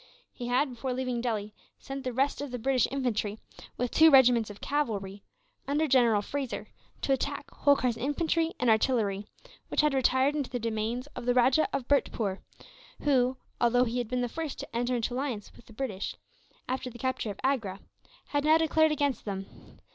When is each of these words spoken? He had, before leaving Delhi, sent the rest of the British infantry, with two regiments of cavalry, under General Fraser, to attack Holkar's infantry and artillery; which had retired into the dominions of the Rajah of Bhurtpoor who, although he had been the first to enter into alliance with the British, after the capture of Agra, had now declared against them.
He 0.33 0.47
had, 0.47 0.71
before 0.71 0.93
leaving 0.95 1.21
Delhi, 1.21 1.53
sent 1.77 2.03
the 2.03 2.11
rest 2.11 2.41
of 2.41 2.49
the 2.49 2.57
British 2.57 2.87
infantry, 2.89 3.37
with 3.77 3.91
two 3.91 4.09
regiments 4.09 4.49
of 4.49 4.59
cavalry, 4.59 5.21
under 5.67 5.87
General 5.87 6.23
Fraser, 6.23 6.69
to 7.03 7.13
attack 7.13 7.51
Holkar's 7.51 7.97
infantry 7.97 8.53
and 8.59 8.67
artillery; 8.67 9.27
which 9.67 9.81
had 9.81 9.93
retired 9.93 10.35
into 10.35 10.49
the 10.49 10.57
dominions 10.57 11.05
of 11.15 11.27
the 11.27 11.35
Rajah 11.35 11.69
of 11.71 11.87
Bhurtpoor 11.87 12.39
who, 13.03 13.37
although 13.59 13.83
he 13.83 13.99
had 13.99 14.07
been 14.09 14.21
the 14.21 14.27
first 14.27 14.57
to 14.61 14.75
enter 14.75 14.95
into 14.95 15.13
alliance 15.13 15.55
with 15.55 15.67
the 15.67 15.73
British, 15.73 16.15
after 16.67 16.89
the 16.89 16.97
capture 16.97 17.29
of 17.29 17.39
Agra, 17.43 17.79
had 18.29 18.43
now 18.43 18.57
declared 18.57 18.91
against 18.91 19.25
them. 19.25 19.77